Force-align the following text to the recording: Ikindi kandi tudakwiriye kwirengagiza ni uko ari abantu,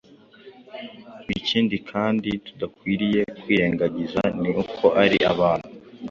Ikindi 1.37 1.75
kandi 1.89 2.29
tudakwiriye 2.45 3.21
kwirengagiza 3.39 4.21
ni 4.41 4.49
uko 4.61 4.85
ari 5.03 5.17
abantu, 5.31 5.67